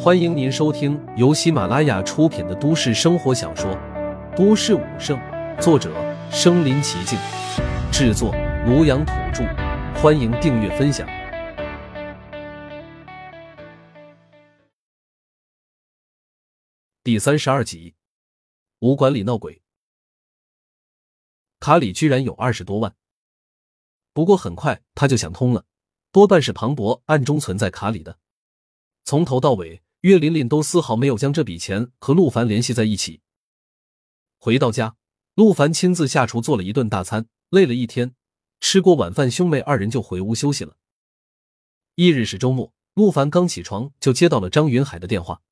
[0.00, 3.68] 欢迎您收听由喜马拉雅出品的都市生活小说
[4.36, 5.18] 《都市武圣》，
[5.60, 5.92] 作者：
[6.30, 7.18] 身临其境，
[7.90, 8.32] 制作：
[8.64, 9.42] 庐阳土著。
[10.00, 11.04] 欢迎订阅分享。
[17.02, 17.96] 第三十二集，
[18.78, 19.60] 武馆里闹鬼，
[21.58, 22.94] 卡里居然有二十多万。
[24.12, 25.64] 不过很快他就想通了，
[26.12, 28.20] 多半是庞博暗中存在卡里的。
[29.04, 33.20] 从头到尾，岳琳琳都丝毫没有将这笔钱和陆凡联系在一起。
[34.38, 34.96] 回到家，
[35.34, 38.14] 陆凡亲自下厨做了一顿大餐，累了一天，
[38.60, 40.76] 吃过晚饭，兄妹二人就回屋休息了。
[41.96, 45.42] 翌日是周末，陆凡刚起床就接到了张云海的电话：“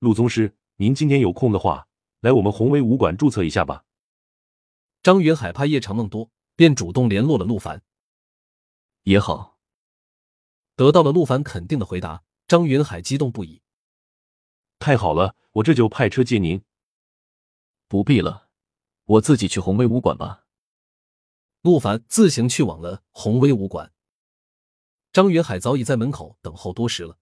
[0.00, 1.88] 陆宗师，您今天有空的话，
[2.20, 3.84] 来我们宏威武馆注册一下吧。”
[5.02, 6.30] 张云海怕夜长梦多。
[6.58, 7.82] 便主动联络了陆凡，
[9.02, 9.58] 也好，
[10.74, 13.62] 得到了陆凡肯定的回答，张云海激动不已。
[14.78, 16.62] 太好了，我这就派车接您。
[17.88, 18.48] 不必了，
[19.04, 20.44] 我自己去宏威武馆吧。
[21.62, 23.92] 陆凡自行去往了宏威武馆，
[25.12, 27.18] 张云海早已在门口等候多时了。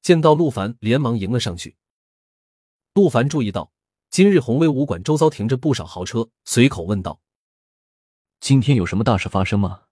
[0.00, 1.76] 见到陆凡，连忙迎了上去。
[2.94, 3.72] 陆凡注意到
[4.10, 7.20] 今日宏威武馆周遭停着不少豪车，随口问道。
[8.40, 9.84] 今天有什么大事发生吗？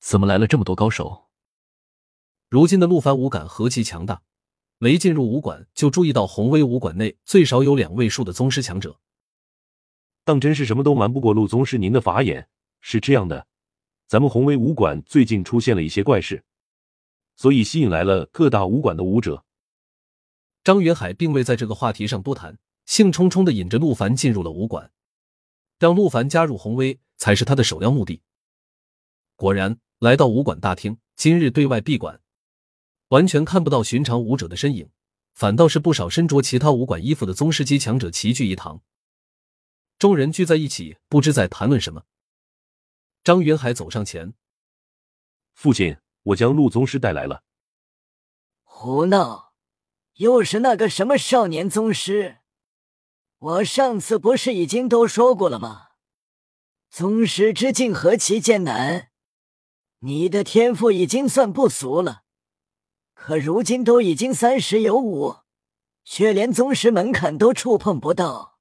[0.00, 1.30] 怎么来了这么多高手？
[2.52, 4.20] 如今的陆凡武感何其强大，
[4.76, 9.00] 没进入武馆就注意到宏威武馆内最少有两位数的宗师强者。
[10.22, 12.50] 当真是什么都瞒不过陆宗师您的法眼。
[12.82, 13.46] 是这样的，
[14.06, 16.44] 咱们宏威武馆最近出现了一些怪事，
[17.36, 19.46] 所以吸引来了各大武馆的武者。
[20.62, 24.92] 张元海并未在这个话题上多谈，兴冲冲的引着陆凡进入了武馆，
[25.78, 27.00] 让陆凡加入宏威。
[27.16, 28.20] 才是他的首要目的。
[29.36, 32.20] 果然，来到武馆大厅，今日对外闭馆，
[33.12, 34.90] 完全看不到寻常武者的身影，
[35.34, 38.82] 反倒是不少身着其他武馆衣服的宗师级强者齐聚一堂。
[39.98, 42.04] 众人聚在一起，不知在谈论什么。
[43.22, 44.32] 张云海走上前
[45.52, 47.44] ：“父亲，我将陆宗师带来了。”
[48.64, 49.52] 胡闹！
[50.14, 52.38] 又是那个什么少年宗师？
[53.38, 55.88] 我上次不是已经都说过了吗？
[56.88, 59.10] 宗师之境何其艰难，
[59.98, 62.21] 你的天赋已经算不俗了，
[63.14, 65.36] 可如今都已经三十有五，
[66.04, 68.58] 却连宗师门槛都触碰不到。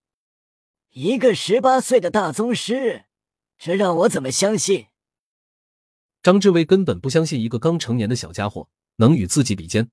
[0.92, 3.06] 一个十八岁的大宗师，
[3.58, 4.88] 这让我怎么相信？
[6.22, 9.90] 张志伟根本不相信一个刚成年的小家伙能与自己比肩。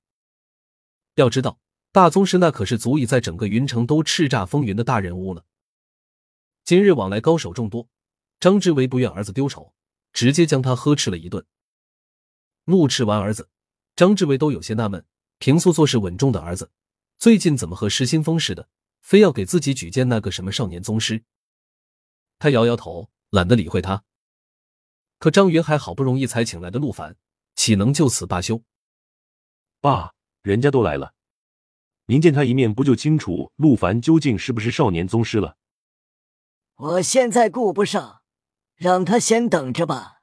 [1.14, 1.58] 要知道，
[1.90, 5.44] 大宗师那可是足以在整个云城都叱咤风云的大人物了。
[6.64, 7.88] 今日往来高手众多。
[8.40, 9.72] 张志伟不愿儿子丢丑，
[10.12, 11.44] 直接将他呵斥了一顿。
[12.64, 13.48] 怒斥完儿子，
[13.98, 15.04] 张志伟都有些纳闷：
[15.38, 16.70] 平素做事稳重的儿子，
[17.18, 18.68] 最近怎么和失心疯似的，
[19.00, 21.24] 非要给自己举荐那个什么少年宗师？
[22.38, 24.04] 他摇摇头，懒得理会他。
[25.18, 27.16] 可张云海好不容易才请来的陆凡，
[27.56, 28.62] 岂能就此罢休？
[29.80, 31.14] 爸，人家都来了，
[32.06, 35.56] 您见他一面，不就清楚陆凡究竟是不是少年宗师了？
[36.76, 38.22] 我现在顾不上。
[38.76, 40.17] 让他先等着吧，爸。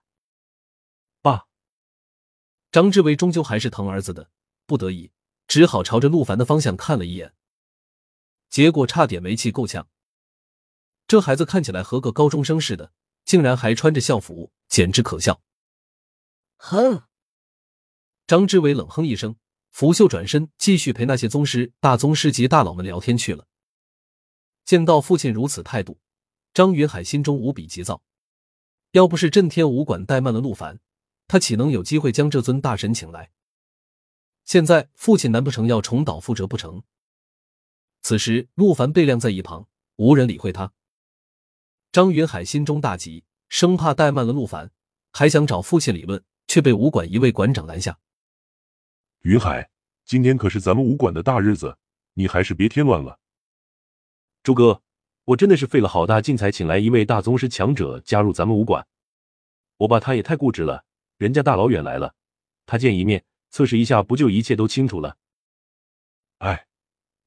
[2.76, 4.30] 张志伟终究还是疼儿子的，
[4.66, 5.10] 不得已
[5.48, 7.34] 只好朝着陆凡的方向看了一眼，
[8.50, 9.88] 结果差点没气够呛。
[11.08, 12.92] 这孩子看起来和个高中生似的，
[13.24, 15.42] 竟然还穿着校服，简直可笑。
[16.58, 17.04] 哼！
[18.28, 19.38] 张志伟冷哼一声，
[19.72, 23.48] 拂袖转身，继续陪那些宗师、大宗师级大佬们聊天去了。
[24.66, 26.02] 见到父亲如此态度，
[26.54, 28.04] 张云海心中无比急躁。
[28.92, 30.82] 要不是震天武馆怠慢了陆凡，
[31.28, 33.32] 他岂能有机会将这尊大神请来？
[34.44, 36.84] 现在父亲难不成要重蹈覆辙不成？
[38.02, 40.74] 此时陆凡被晾在一旁，无人理会他。
[41.92, 44.72] 张云海心中大急，生怕怠慢了陆凡，
[45.12, 48.00] 还想找父亲理论，却被武馆一位馆长拦下。
[49.22, 49.70] 云海，
[50.06, 51.78] 今天可是咱们武馆的大日子，
[52.14, 53.20] 你还是别添乱了。
[54.44, 54.82] 朱哥。
[55.30, 58.86] 我真的是费了好大劲才请来一位大宗师强者加入咱们武馆，
[59.78, 60.86] 我爸他也太固执了，
[61.18, 62.14] 人家大老远来了，
[62.66, 65.18] 他见一面测试一下，不就一切都清楚了？
[66.40, 66.68] 哎，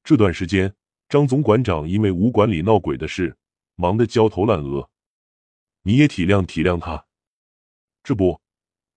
[0.03, 0.75] 这段时间
[1.07, 3.35] 张总馆长因为武馆里闹鬼的事，
[3.75, 4.89] 忙得焦头烂额，
[5.81, 7.07] 你也体谅体谅他。
[8.03, 8.39] 这不，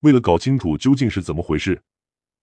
[0.01, 1.83] 为了搞清楚究竟是怎么回事，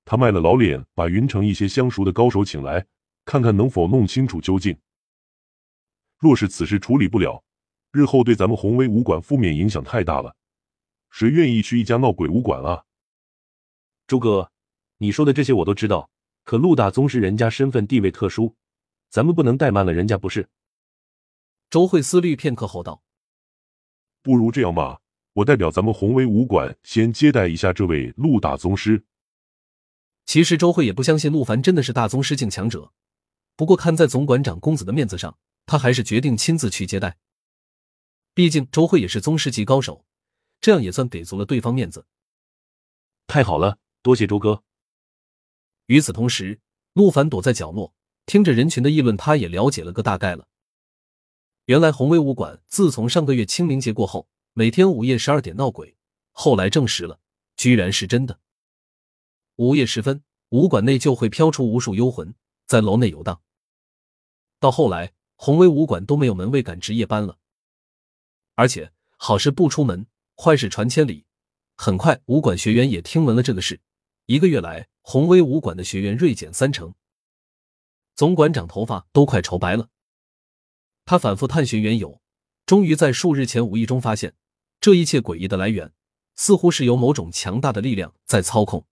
[0.03, 2.87] 他卖了老脸，把云城一些相熟的高手请来，
[3.25, 4.75] 看看能否弄清楚究竟。
[6.17, 7.43] 若是此事处理不了，
[7.91, 10.35] 日后对咱们宏威武馆负面影响太大了。
[11.09, 12.83] 谁愿意去一家闹鬼武馆啊？
[14.07, 14.51] 周哥，
[14.97, 16.09] 你说的这些我都知道，
[16.43, 18.55] 可陆大宗师人家身份地位特殊，
[19.09, 20.49] 咱们不能怠慢了人家，不是？
[21.69, 23.03] 周慧思虑片刻后道
[24.23, 25.01] ：“不如这样吧，
[25.33, 29.03] 我代表咱们宏威武馆先接待一下这位陆大宗师。”
[30.25, 32.91] 其实周慧也不相信陆凡真的是大宗师境强者，
[33.55, 37.17] 不过看在总馆长公子的面子上，他还是决定亲自去接待。
[38.33, 40.05] 毕竟周慧也是宗师级高手，
[40.61, 42.05] 这样也算给足了对方面子。
[43.27, 44.63] 太好了，多谢周哥。
[45.85, 46.59] 与此同时，
[46.93, 47.93] 陆凡躲在角落，
[48.25, 50.47] 听着人群的议论，他也了解了个大概了。
[51.65, 55.95] 原来宏威武馆自从上个月清明节过后，每天午夜十二点闹鬼，
[56.31, 57.19] 后来证实了，
[57.55, 58.39] 居然是真的。
[59.55, 62.33] 午夜时分，武馆内就会飘出无数幽魂，
[62.65, 63.41] 在楼内游荡。
[64.59, 67.37] 到后来，宏威武馆都没有门卫敢值夜班了。
[68.55, 70.05] 而且好事不出门，
[70.41, 71.25] 坏事传千里。
[71.75, 73.81] 很快，武馆学员也听闻了这个事。
[74.25, 76.93] 一个月来，宏威武馆的学员锐减三成。
[78.15, 79.89] 总馆长头发都快愁白了。
[81.03, 82.21] 他反复探寻缘由，
[82.65, 84.33] 终于在数日前无意中发现，
[84.79, 85.91] 这一切诡异的来源
[86.37, 88.87] 似乎是由某种强大的力量在操控。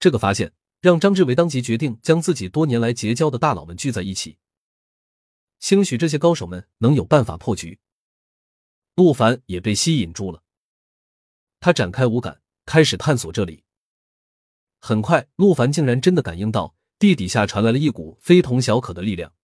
[0.00, 4.38] 这个发现让张志伟当即决定将自己多年来结交的大佬们聚在一起，
[5.60, 7.78] 兴许这些高手们能有办法破局。
[8.94, 10.42] 陆凡也被吸引住了，
[11.58, 13.64] 他展开五感，开始探索这里。
[14.78, 19.34] 很快，陆凡竟然真的感应到地底下传来了一股非同小可的力量。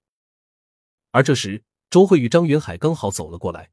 [1.10, 3.72] 而这时，周慧与张云海刚好走了过来，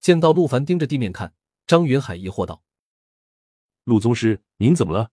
[0.00, 1.34] 见到陆凡盯着地面看，
[1.66, 2.64] 张云海疑惑道
[3.84, 5.12] ：“陆宗师，您怎么了？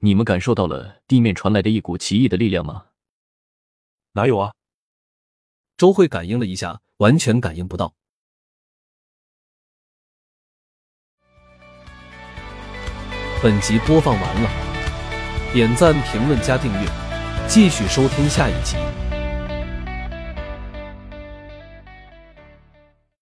[0.00, 2.88] 你们感受到了地面传来的一股奇异的力量吗
[4.12, 4.52] ？”“哪有啊？”
[5.78, 7.94] 周慧感应了一下，完全感应不到。
[13.42, 14.50] 本集播放完了，
[15.52, 16.88] 点赞、评论、加订阅，
[17.46, 18.76] 继续收听下一集。